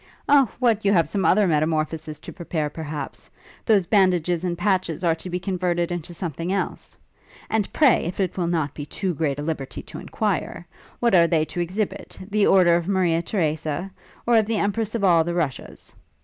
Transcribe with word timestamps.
'O! 0.27 0.49
what, 0.57 0.83
you 0.83 0.91
have 0.91 1.07
some 1.07 1.23
other 1.25 1.45
metamorphosis 1.45 2.19
to 2.21 2.33
prepare, 2.33 2.71
perhaps? 2.71 3.29
Those 3.63 3.85
bandages 3.85 4.43
and 4.43 4.57
patches 4.57 5.03
are 5.03 5.13
to 5.13 5.29
be 5.29 5.39
converted 5.39 5.91
into 5.91 6.11
something 6.11 6.51
else? 6.51 6.97
And 7.51 7.71
pray, 7.71 8.05
if 8.05 8.19
it 8.19 8.35
will 8.35 8.47
not 8.47 8.73
be 8.73 8.83
too 8.83 9.13
great 9.13 9.37
a 9.37 9.43
liberty 9.43 9.83
to 9.83 9.99
enquire, 9.99 10.65
what 11.01 11.13
are 11.13 11.27
they 11.27 11.45
to 11.45 11.59
exhibit? 11.59 12.17
The 12.31 12.47
order 12.47 12.75
of 12.75 12.87
Maria 12.87 13.21
Theresa? 13.21 13.91
or 14.25 14.37
of 14.37 14.47
the 14.47 14.57
Empress 14.57 14.95
of 14.95 15.03
all 15.03 15.23
the 15.23 15.35
Russias? 15.35 15.93